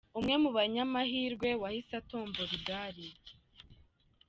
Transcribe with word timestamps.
Umwe 0.17 0.35
mu 0.43 0.49
banyamahirwe 0.57 1.49
wahise 1.61 1.93
atombora 2.01 2.51
igare. 2.59 3.07